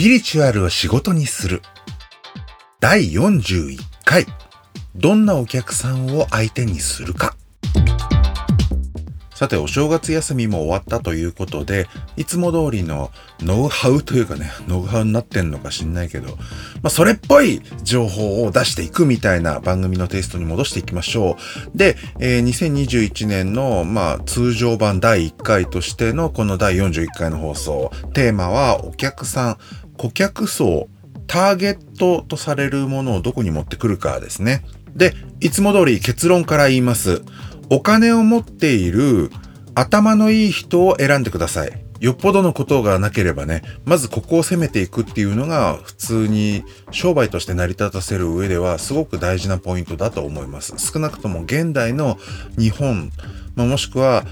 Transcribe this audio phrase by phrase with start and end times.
[0.00, 1.60] ピリチュアルを仕事にする。
[2.80, 3.76] 第41
[4.06, 4.24] 回。
[4.96, 7.36] どんなお客さんを相手にするか。
[9.40, 11.86] さて、お正月休みも終わったということで、
[12.18, 13.10] いつも通りの
[13.40, 21.38] ノウハウというかね、ノウハウになってんのか知んないけど、まあ、それっぽい情報を出していくみたいな番組のテイストに戻していきましょ
[21.74, 21.78] う。
[21.78, 29.58] で、えー、2021年の、まあ、通常版第1回としてのこの第41回の放送、テーマはお客さん、
[30.00, 30.88] 顧客層、
[31.26, 34.64] ターゲットとされるものをどこに持ってくるかですね。
[34.96, 37.20] で、いつも通り結論から言います。
[37.68, 39.30] お金を持っている
[39.74, 41.79] 頭のいい人を選んでください。
[42.00, 50.74] よっぽどのことがなければね、まずここを攻めていくっていうのが普通に商売として成り立たせる上ではすごく大事なポイントだと思います。
[50.78, 52.16] 少なくとも現代の
[52.58, 53.12] 日本、
[53.54, 54.24] まあ、もしくは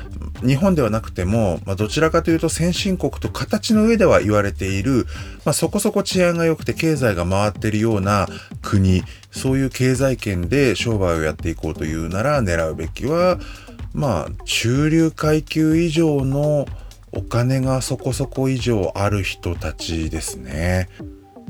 [0.47, 5.05] 日本ではなくても、まあ、どちらかというと先進国と形の上では言われている、
[5.45, 8.29] まあ、そこそこ治安が良くて経済が回っているような
[8.63, 13.38] 国、そういう経済圏で商売をやっていこうというなら狙うべきは、
[13.93, 16.66] まあ、中流階級以上の
[17.19, 20.88] お金がそこそこ以上ある人たちですね。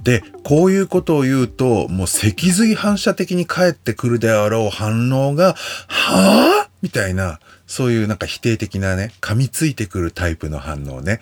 [0.02, 5.54] で、こういうことを言うと、もう脊髄反射的に返ってくるであろう反応が、
[5.86, 6.68] はぁ？
[6.80, 11.20] みたいな、そういうなんか否定的なね、噛みついてくるタイプの反応ね。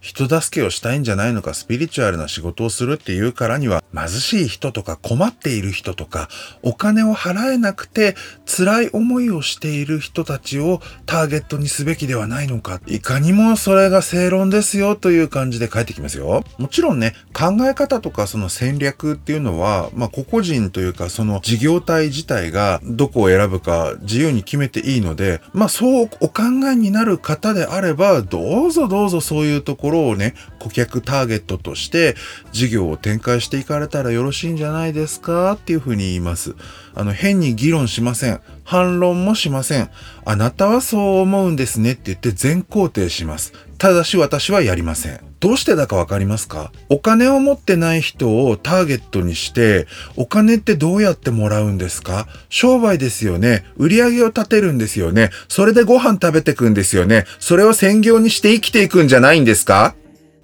[0.00, 6.28] 人助けをしたいんじゃないのか、スピリチュアルな仕事をするっていうからには、貧しい人とか困っている人とか、
[6.62, 8.14] お金を払えなくて
[8.46, 12.80] 辛い思いをしている人たちをターゲットにすべきではないのか。
[12.86, 16.44] いかにもそれが正論ですよという感じで返ってきますよ。
[16.58, 32.14] もちろんね、考え方とかその戦略っていうのは、まあ個々人というかその事業体自体がどこを選ぶか自由に決めていいので、まあそうお考えになる方であれば、どうぞどうぞそういうところをね、顧客ターゲットとして
[32.52, 35.52] 事業を展開していかれたらよろしいんじゃないですか？
[35.52, 36.54] っていうふうに言います。
[36.94, 38.40] あの、変に議論しません。
[38.68, 39.88] 反論もしません。
[40.26, 43.54] あなたはそう思うんですねって言って全肯定します。
[43.78, 45.20] ただし私はやりません。
[45.40, 46.70] どうしてだかわかりますか？
[46.90, 49.86] お金を持ってない人をターゲットにして、
[50.16, 52.28] お金ってどうやってもらうんですか？
[52.50, 53.64] 商売ですよね。
[53.78, 55.30] 売り上げを立てるんですよね。
[55.48, 57.24] それでご飯食べてくんですよね。
[57.38, 59.94] それを専業にして生きていくんじゃないんですか？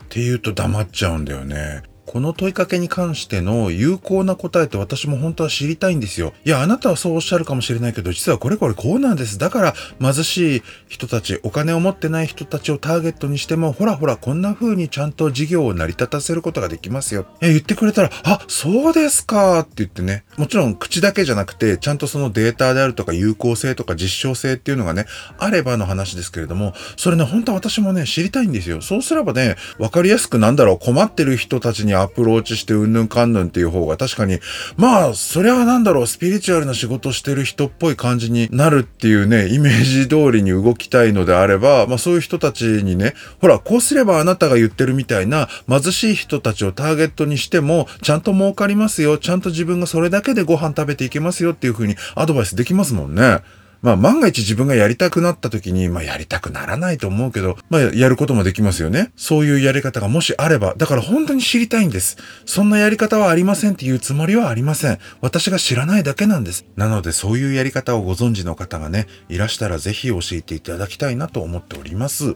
[0.05, 1.83] って言うと黙っちゃうんだよね。
[2.15, 6.33] この問いかけに関しての有効な答えって私も本当は知りたいんですよ。
[6.45, 9.37] いや、あなたはそうおっしゃるかもしれないけど、実はこれこれこうなんです。
[9.37, 17.27] だから貧しい人たち、お金を持ってない人たちをターゲットにしても、ほらほらこんな風にちゃんと事業を成り立たせることができますよ。
[17.41, 20.23] え、言ってくれたら、あ、そうですかって言ってね。
[20.37, 25.07] もちろん口だけじゃなくて、ちゃんとそのデータであるとか有効性とか実証性っていうのがね、
[25.39, 28.83] あればの話ですけれども、それね、本当は私もね、知りたいんですよ。
[28.83, 34.38] そうすればね、わかりやすくなんだろう、困ってる人たちにアプローチしてうんぬんかんぬんっていう方が確かに、
[34.76, 53.41] まあ、そりゃなんだろう、スピリチュアルな仕事してる人っぽい感じになるっていうね、イメージ通りに動きたいのであれば、まあそういう人たちにね、ほら、こうすればあなたが言ってるみたいな貧しい人たちをターゲットにしても、ちゃんと儲かりますよ、ちゃんと自分がそれだけでご飯食べていけますよっていう風にアドバイスできますもんね。
[53.84, 59.12] まあ万が一自分がやりたくなった時に、まあやりたくならないと思うけど、まあやることもできますよね。
[59.15, 62.17] そういうやり方がもしあれば、だから本当に知りたいんです。
[62.47, 64.99] そんなやり方はありませんっていうつもりはありません。
[65.21, 66.65] 私が知らないだけなんです。
[66.77, 72.33] なのでそういうやり方をご存知の方がね、いらしたらぜひ教えていただきたいなと思っております。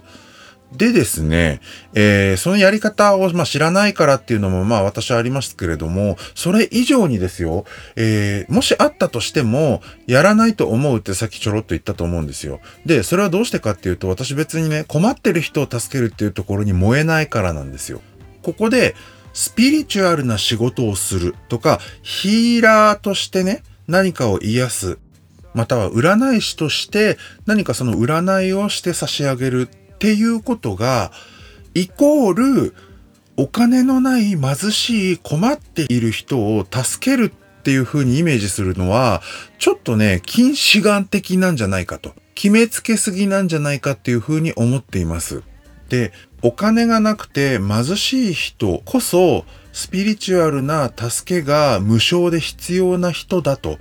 [0.73, 1.61] でですね、
[1.95, 7.65] えー、そのやり方を、まあ、知らないからっていうのも、まあ、私はありますけれども、それ以上にですよ、
[7.97, 12.61] えー、もしあったとしても、やらないと思うってさっきちょろっと言ったと思うんですよ。
[12.85, 18.03] で、それはどうしてかっていうと、私別にね、困ってる人を助けるっていうところに燃えないからなんですよ。
[18.43, 18.95] ここで、
[19.33, 24.99] スピリチュアルな仕事をするとか、ヒーラーとしてね、何かを癒す。
[25.55, 29.69] または占い師として何かその占いをして差し上げる
[29.99, 31.11] っていうことが、
[31.75, 32.75] イコール、
[33.37, 39.23] お金のない貧しい困っている人を助けるっていう風にイメージするのは、
[39.59, 42.15] ちょっとね、近視眼的なんじゃないかと。
[42.37, 45.43] 決めつけすぎなんじゃないかっていう風に思っています。
[45.89, 46.13] で、
[46.43, 53.79] お金がなくて貧しい人こそ、スピリチュアルな助けが無償で必要な人だと。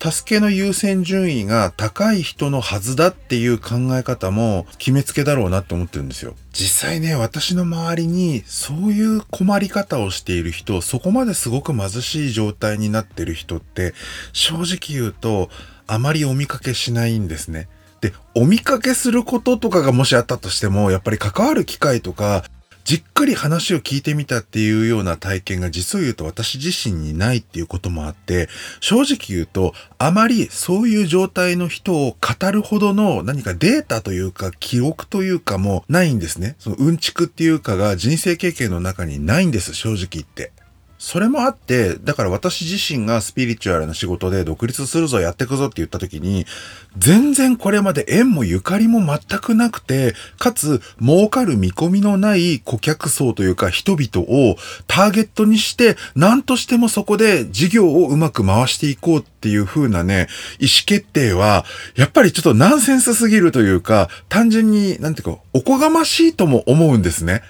[0.00, 6.34] 助けの優先順位が高い人のはずだっていう考え方も決めつけだろうなって思ってるんですよ。
[6.52, 13.92] 実際ね、私の周りにそういう困り方をしている人、そこまですごく貧しい状態になってる人って
[14.32, 15.50] 正直言うと
[15.86, 17.68] あまりお見かけしないんですね。
[18.00, 22.44] で、お見かけすることとかがもしあったとしても、やっぱり関わる機会とか、
[22.84, 28.48] じっくり話を聞いてみたっていうような体験が実を言うと私自身にないっていうこともあって、
[28.80, 36.56] 正直言うと、あまりそういう状態の人を語るほどの何かデータというか記憶というかもないんですね。
[36.58, 40.52] そのうんちくっていうかが人生経験の中にないんです、正直言って。
[41.00, 46.44] それもあって、だから私自身がスピリチュアルな仕事で独立するぞ、やってくぞって言った時に、
[46.98, 54.56] 全然これまで縁もゆかりも全くなくて、かつ儲かる見込みのない顧客層というか人々を
[54.86, 61.64] ターゲットにして、何としてもそこで事業をうまく回していこうっていう風なね、意思決定は、
[61.96, 67.40] やっぱりちょっとナンセンスすぎるというか、単純に、なんていうか、おこがましいとも思うんですね。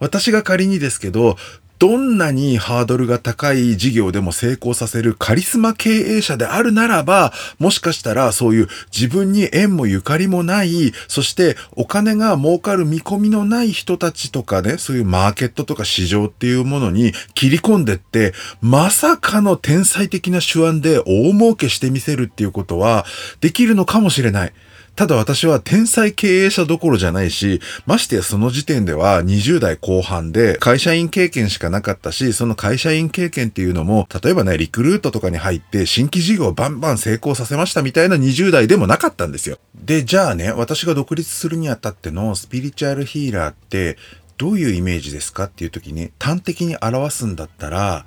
[0.00, 1.36] 私が仮にですけど、
[1.80, 23.06] どんなにハードルが高い事業でも成功させるカリスマ経営者であるならば、もしかしたらそういう自分に縁もゆかりもない、そしてお金が儲かる見込みのない人たちとかね、そういうマーケットとか市場っていうものに切り込んでって、まさかの天才的な手腕で大儲けしてみせるっていうことは
[23.40, 24.52] できるのかもしれない。
[24.96, 39.58] ただ私は天才経営者どころじゃないし、ましてやその時点では20代後半で会社員経験しかなかったし、その会社員経験っていうのも、例えばね、リクルートとかに入って新規事業をバンバン成功させましたみたいな20代でもなかったんですよ。
[39.74, 43.96] で、じゃあね、私が独立するにあたってのスピリチュアルヒーラーって、
[44.36, 48.06] どういうイメージですかっていう時に端的に表すんだったら、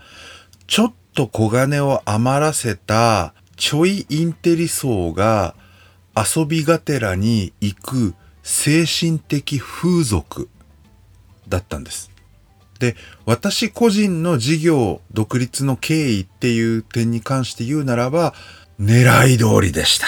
[0.67, 5.55] ちょっと小金を余らせたちょいインテリ層が
[6.15, 10.49] 遊びがてらに行く精神的風俗
[11.47, 12.12] だったんです。
[12.83, 18.33] で、私個人の事業独立の経緯っていう点に関して言うならば、
[18.77, 20.07] 狙い通りでした。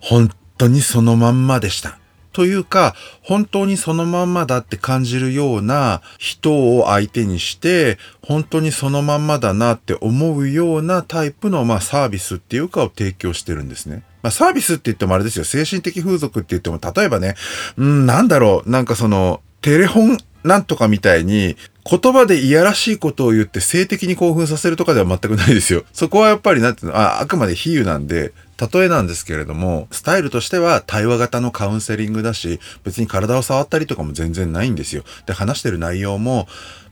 [0.00, 1.98] 本当にそのまんまでした。
[2.32, 14.02] というか、本当にそのまんまだって感じるような人を相手にして、本当にそのまんまだなって思うようなタイプの、まあ、サービスっていうかを提供してるんですね。
[14.22, 15.44] まあ、サービスって言ってもあれですよ。
[15.44, 17.36] 精神的風俗って言っても、例えばね、
[17.76, 25.84] うん、なんだろう、なんかその、テレホンなんとかみたいに、言葉でいやらしいことを言って性的に興奮させるとかでは全くないですよ。
[25.92, 28.32] そこはやっぱりなんていうの、あ、あくまで比喩なんで、
[28.72, 35.04] 例えなんですけれども、スタイルとしては対話型のカウンセリングだし、別に体を触ったりとかも全然ないんですよ。
[35.26, 36.46] で、話してる内容も、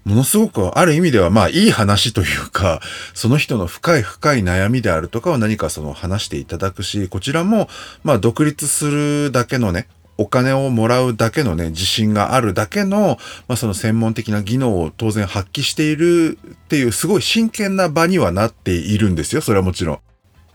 [0.04, 2.80] ものすごくある意味ではまあいい話というか、
[3.12, 7.68] その人の深い深い悩みであるとかを何かその話していただくし、こちらも
[8.04, 9.86] まあ独立するだけのね、
[10.18, 19.40] お金をもらうだけのね、自信があるだけの、まあ、その専門的な技能を当然発揮しているっていうすごい真剣な場にはなっているんですよ。
[19.40, 19.98] それはもちろん。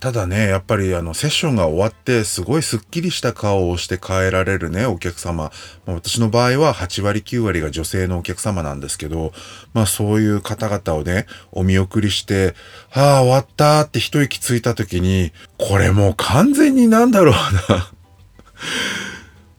[0.04, 5.50] ただね、やっぱりあの、セッションが終わって、すごいスッキリした顔をして帰られるね、お客様。
[5.86, 9.32] まあ、私の場合は8割9割が女性のお客様なんですけど、
[9.72, 12.54] まあそういう方々をね、お見送りして、
[12.90, 17.34] はあ、終わったって一息ついた時に、これもう完全になんだろう
[17.72, 17.90] な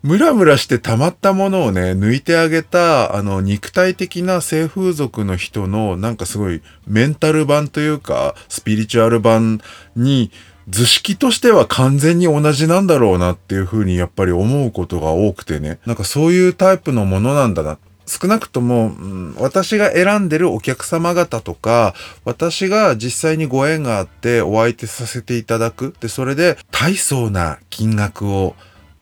[0.06, 9.62] ムラムラして溜まったものをね、抜いてあげた、あの、肉体的な性風俗の人の、なんかすごい、メンタル版というか、スピリチュアル版
[9.96, 10.30] に、
[10.70, 15.80] 図式としては完全に同じなんだろうなっていうふうにやっぱり思うことが多くてね。
[15.88, 17.80] なんかそういうタイプのものなんだな。
[18.06, 25.96] 少なくとも、うん、私が選んでるお客様方とか、私が実際にご縁があってお相手させていただく。
[26.00, 28.56] で、それで大層な金額を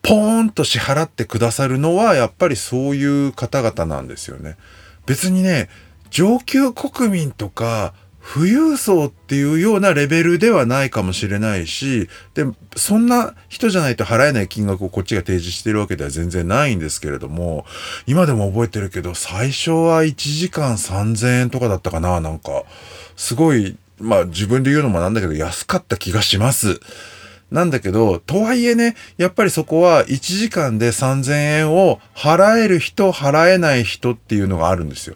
[0.04, 4.56] ポーンと支払ってくださるのはやっぱりそういう方々なんですよね。
[5.06, 5.70] 別にね、
[6.10, 7.94] 上級国民とか
[8.34, 12.44] 富裕層っていうようなレベルではないかもしれないし、で、
[12.76, 17.64] そんな人じゃないと払えない金額をこっちが提示してるわけでは全然ないんですけれども、
[18.06, 22.64] 今でも覚えてるけど、最初は1時間3000円とかだったかな、なんか。
[23.16, 26.80] すごい、まあ自分で言うのもなんだけど安かった気がします。
[27.54, 35.14] なんだけど、とはいえね、やっぱりそこは1時間で3000円を払える人、払えない人っていうのがあるんですよ。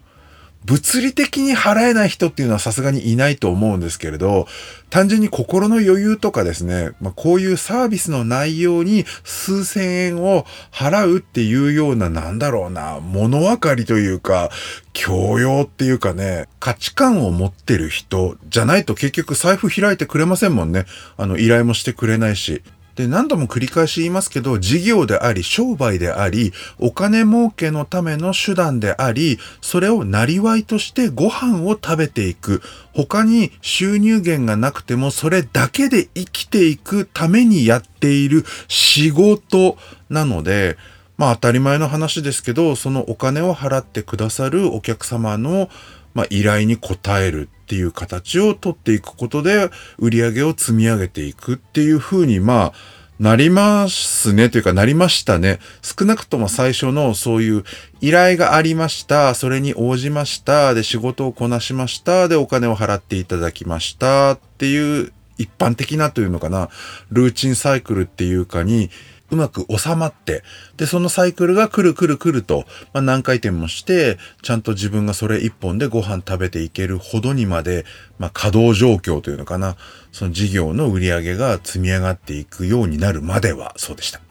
[0.65, 4.47] 物理的に払えない人っていうのはさすがにいないと思うんですけれど、
[4.91, 14.51] 単純に心の余裕とかですね、まあ、こういうサービスの内容に数千円を払うっていうような、なんだろうな、物分かりというか、
[14.93, 20.87] 教養っていうかね、価値観を持ってる人じゃないと結局財布開いてくれませんもんね。
[21.17, 22.63] あの、依頼もしてくれないし。
[22.99, 32.61] で、何度も繰り返し言いますけど、事業であり、商売であり、お金儲けのための手段であり、それをなりわいとしてご飯を食べていく。
[32.93, 39.79] 他に収入源がなくても、それだけで生きていくためにやっている仕事
[40.11, 40.77] なので、
[41.17, 45.71] まあ当たり前の話ですけど、そのお金を払ってくださるお客様の、
[46.15, 52.73] まあ、依頼に応えるっていう形を取っていくことで、売り上げを積み上げていくっていうふうに、まあ、
[53.21, 55.59] なりますねというかなりましたね。
[55.83, 57.65] 少なくとも最初のそういう
[58.01, 59.35] 依頼がありました。
[59.35, 60.73] それに応じました。
[60.73, 62.29] で、仕事をこなしました。
[62.29, 64.33] で、お金を払っていただきました。
[64.33, 66.71] っていう一般的なというのかな。
[67.11, 68.89] ルーチンサイクルっていうかに、
[69.31, 70.43] うまく収まって、
[70.77, 77.85] で、そのサイクルがくるくるくると、まあ、何回転もして、ちゃんと自分がそれ一本でご飯食べていけるほどにまで、
[78.19, 79.77] まあ、稼働状況というのかな、
[80.13, 84.28] その事業の売り上げが積み上がっていくようになるまではそうでした。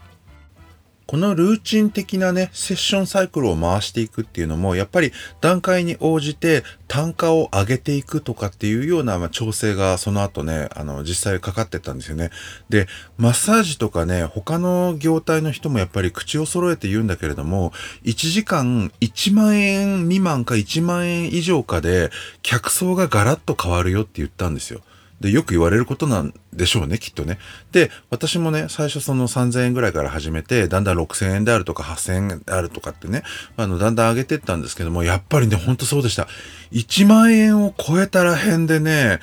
[1.08, 12.30] このルーチン的なね、セッションサイクルを回していくっていうのも、やっぱり段階に応じて単価を上げていくとかっていうような、まあ、調整がその後ね、あの、実際かかってたんですよね。
[12.68, 12.88] で、
[13.18, 17.72] マッサージとかね、他の業態の人もやっぱり口を揃えて言うんだけれども、
[18.04, 22.12] 1時間1万円未満か1万円以上かで、
[22.42, 24.82] 客層がガラッと変わるよって言ったんですよ。
[25.19, 27.39] で、よく言われることなんでしょうね、きっとね。
[27.71, 33.24] で、私もね、最初その3000円ぐらいから始めて、だんだん6000円であるとか8000円であるとかってね、
[33.55, 36.27] あの、だんだん上げてったんですけども、やっぱりね、ほんとそうでした。
[36.71, 39.19] 1万円を超えたら辺でね、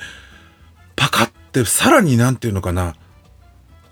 [0.97, 2.95] パカってさらになんていうのかな、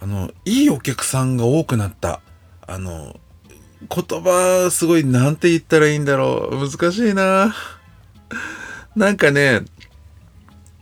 [0.01, 2.19] あの、いいお客さんが多くなった。
[2.67, 3.15] あの、
[3.89, 6.69] 言葉、すごい、なんて言ったらいいんだろう。
[6.69, 7.55] 難しいな。
[8.95, 9.62] なんかね、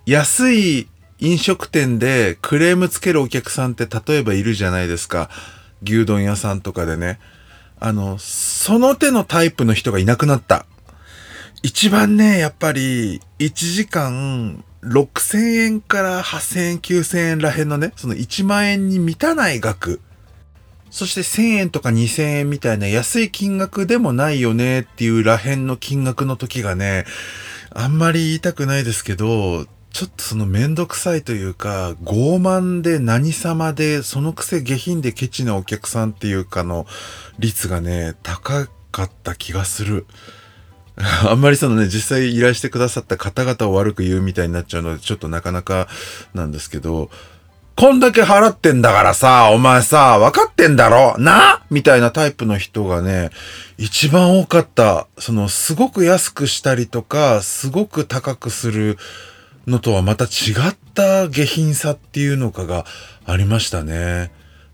[0.06, 0.88] 安い
[1.22, 5.30] 飲食店でクレームつけるお客さんって例えばいるじゃないですか。
[5.84, 7.20] 牛丼屋さんとかでね。
[7.80, 10.66] あの、その手のタイプの人がいなくなった。
[11.62, 20.02] 一番ね、やっぱり、1時間6000円から8000円、9000円らへんのね、その1万円に満たない額。
[20.90, 27.06] そして1000円とか2000円みたいな安い金額でもないよねっていうらへんの金額の時がね、
[27.70, 36.86] あんまり言いたくないですけど、ちょっとそのめんどくさいというか、傲慢で何様で、そのくせ下品でケチなお客さんっていうかの
[37.40, 40.06] 率がね、高かった気がする。
[41.28, 45.88] あんまりそのね、実際依頼してくださった方々を悪く言うみたいになっちゃうので、ちょっとなかなか
[46.34, 47.10] なんですけど、
[47.76, 51.18] こんだけ払ってんだからさ、お前さ、分かってんだろ？
[51.18, 51.64] な？
[51.70, 53.30] みたいなタイプの人がね、
[53.78, 55.08] 一番多かった。
[55.18, 58.98] その、すごく安くしたりとか、すごく高くする
[59.68, 62.86] のとはまた違った下品さっていうのかが
[63.26, 64.32] ありましたね。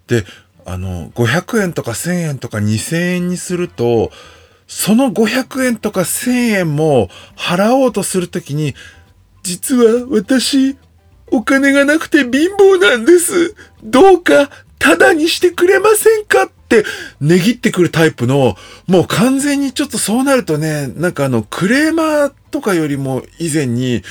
[0.08, 0.24] で、
[0.66, 4.12] あの、500円とか1000円とか2000円にすると、
[4.68, 8.76] その500円とか1000円も払おうとするときに、
[9.44, 10.76] 実は私、
[11.32, 13.56] お金がなくて貧乏なんです。
[13.84, 16.86] どうか、ただにしてくれませんかって
[17.22, 18.56] 値切ってくるタイプの、
[18.88, 24.04] もう完全にちょっとそうなるとね、なんかあの、クレーマーとかよりも以前に、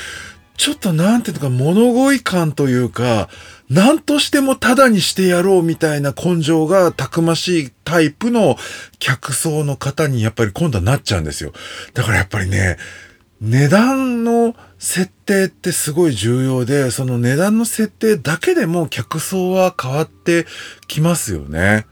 [0.57, 3.29] ちょっとなんていうか物乞い感というか、
[3.69, 8.57] 何としてもタダにしてやろうみたいな根性がたくましいタイプの
[8.99, 11.53] 客層の方にやっぱり今度はなっちゃうんですよ。
[11.95, 12.79] だからやっぱりね、
[13.41, 20.47] 値段の設定ってすごい重要で、その値段の設定だけでも客層は変わって
[20.87, 21.87] きますよね。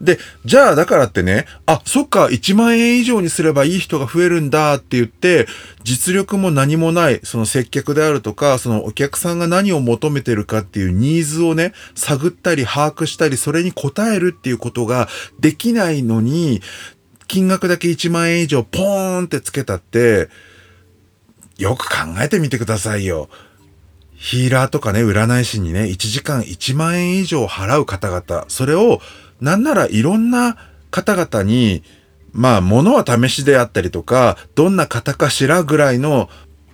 [0.00, 5.48] で、じゃあだからってね、あ、そっか、1万円以上にすればいい人が増えるんだって言って、
[5.82, 15.08] 実力も何もない、その接客であるとか、そのお客さんが何を求めてるかっていうニーズをね、探ったり把握したり、それに応えるっていうことが
[15.40, 16.62] できないのに、
[17.26, 20.28] 金額だけ1万円以上ポーンってつけたって、
[21.58, 23.28] よく考えてみてくださいよ。
[24.14, 29.00] ヒーラーとかね、占い師にね、1時間1万円以上払う方々、それを
[29.40, 30.56] なんならいろんな
[30.90, 31.82] 方々に、
[32.32, 36.28] まあ、物は試しであったりとか、どんな方かしらぐらいの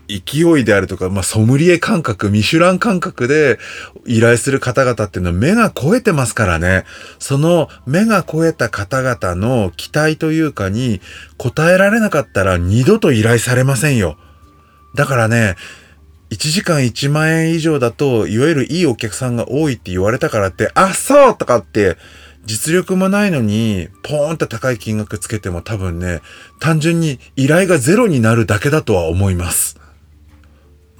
[0.09, 3.59] 勢いであるとか、まあ、ソムリエ感覚、ミシュラン感覚で
[4.07, 6.85] 依頼する方々っていうのは目が超えてますからね。
[7.19, 11.01] その目が超えた方々の期待というかに
[11.39, 14.17] 応えられなかったら二度と依頼されませんよ。
[14.95, 15.57] だからね、
[16.31, 21.97] 1時間1万円以上だと、いわゆるいいお客さんが多いって言われたからって、あ、そうとかって
[22.47, 26.21] 実力もないのに、ポーンって高い金額つけても多分ね、
[26.61, 29.81] 単純に依頼がゼロになるだけだとは思います。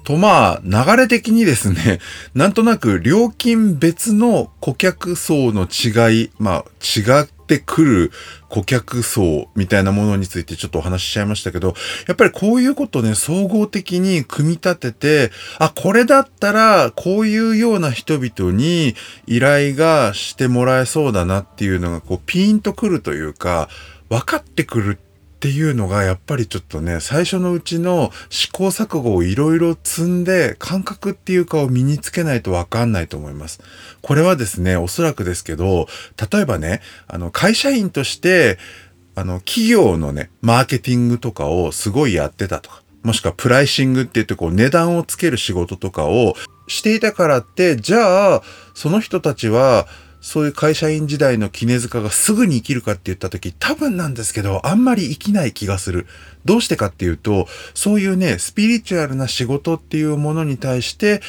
[0.05, 1.99] とまあ、流れ的にですね、
[2.35, 7.25] なんとなく料金別の顧客層の違い、まあ、違
[7.55, 8.13] ってくる
[8.49, 11.75] 顧客層みたいなものについてちょっとお話ししちゃいましたけど、
[12.09, 18.95] やっぱりこういうことね、総合的に組み立てて、あ、これだったら、こういうような人々に
[19.27, 23.69] 依頼がしてもらえそうだなっていうのが、こう、ピンとくるというか、
[24.09, 24.99] 分かってくる
[25.45, 33.61] っていうのがやっぱりちょっとね、最初のうちの試行錯誤をいろいろ積んで感覚っていうかを身につけないとわかんないと思います。
[34.01, 35.87] これはですね、おそらくですけど、
[36.33, 38.59] 例えばね、あの、会社員として、
[39.17, 46.37] あの、企業のね、マーケティングとかをすごいやってたとか、もしくはプライシングって言ってこう値段をつける仕事とかを
[46.69, 49.87] していたからって、じゃあ、その人たちは、
[50.25, 56.07] そういう会社員時代の絹塚がすぐに生きるかって言った時、多分なんですけど、あんまり生きない気がする。
[56.47, 61.21] どうしてかっていうと、そういうね、スピリチュアルな仕事っていうものに対して、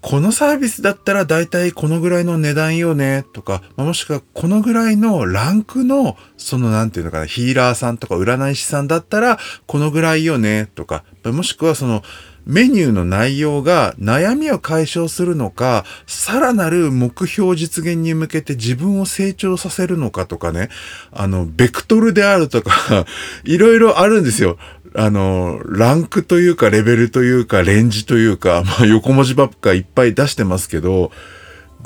[0.00, 12.02] このサービスだったら大体このぐらいの値段よねとか、もしくはこのぐらいのランクの、そのなんていうのかな、ヒーラーさんとか占い師さんだったらこのぐらいよねとか、もしくはその
[12.46, 20.68] メニューの内容が悩みを解消するのか、さらなる目標実現に向けて自分を成長させるのかとかね、
[21.10, 23.04] あの、ベクトルであるとか
[23.44, 24.58] いろいろあるんですよ。
[24.94, 31.10] あの、ランクというか、レベルというか、レンジというか、まあ、横文字ばっかいっぱい出してますけど、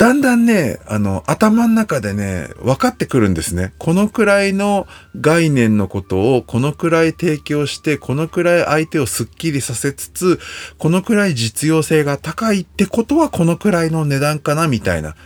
[0.01, 3.75] だんだんね、あの、頭の中でね、分かってくるんですね。
[3.77, 4.87] このくらいの
[5.21, 10.41] 概念のことを、このくらい提供して、このくらい相手をスッキリさせつつ、
[10.79, 15.17] このくらい実用性が高いってことは、このくらいの値段かな、みたいな。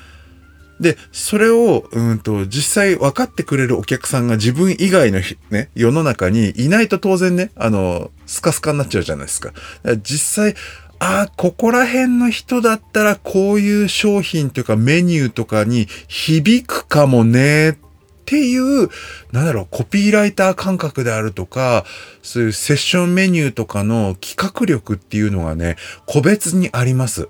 [0.80, 9.52] で、それを、うんと、実際分かってくれるお客さんが自分以外のね、世の中にいないと当然ね、あの、スカスカになっちゃうじゃないですか。
[9.52, 10.56] か実際、
[11.06, 17.76] あ、ここら辺の人だったらこういう商品というかメニューとかに響くかもねっ
[18.24, 18.88] ていう、
[19.30, 21.84] なんだろう、コピーライター感覚であるとか、
[22.22, 27.28] そういうセッションメニューとかの企画力っていうのがね、個別にあります。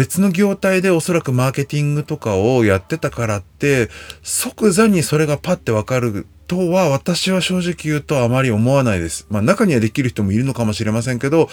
[0.00, 3.90] 別の業態でおそらくマーケティングとかをやってたからって、
[4.22, 9.26] 即座にそれがパッてわかるとは私は正直言うとあまり思わないです。
[9.28, 11.50] まあ中にはできる人もいるのかもしれませんけど、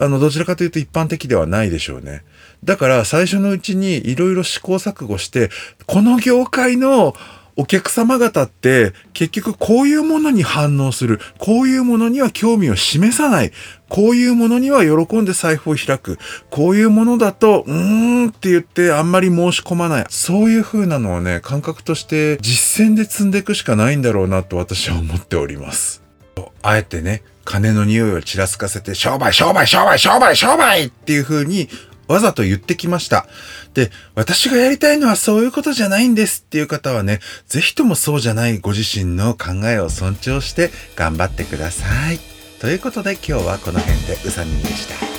[0.00, 2.22] あのどちらかというと一般的ではないでしょうね。
[2.62, 5.50] だから最初のうちにいろいろ試行錯誤して、
[5.86, 7.16] この業界の
[7.58, 11.20] お客様方って結局こういうものに反応する。
[11.38, 13.50] こういうものには興味を示さない。
[13.88, 16.20] こういうものには喜んで財布を開く。
[16.50, 20.06] こういうものだと、うーんって言ってあんまり申し込まない。
[20.08, 26.00] そういう風なのをね、感覚として実践で積んでいくしかないんだろうなと私は思っております。
[26.62, 31.68] あえてね、金の匂いをちらつかせて、商売、商売、商売、商売、商売っていう風に
[32.08, 33.26] わざと言ってきました。
[33.74, 42.18] で、私がやりたいのはそういうことじゃないんですっていう方はね、ぜひともそうじゃないご自身の考えを尊重して頑張ってください。
[42.60, 45.17] ということで今日はこの辺でうさみでした。